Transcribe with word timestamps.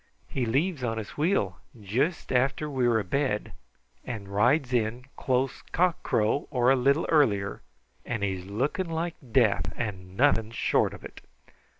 He 0.27 0.47
leaves 0.47 0.83
on 0.83 0.97
his 0.97 1.11
wheel 1.15 1.59
juist 1.79 2.31
after 2.31 2.67
we're 2.67 2.99
abed 2.99 3.53
and 4.03 4.27
rides 4.27 4.73
in 4.73 5.05
close 5.15 5.61
cock 5.71 6.01
crow 6.01 6.47
or 6.49 6.71
a 6.71 6.75
little 6.75 7.05
earlier, 7.09 7.61
and 8.03 8.23
he's 8.23 8.45
looking 8.47 8.89
like 8.89 9.13
death 9.31 9.71
and 9.77 10.17
nothing 10.17 10.49
short 10.49 10.95
of 10.95 11.05
it." 11.05 11.21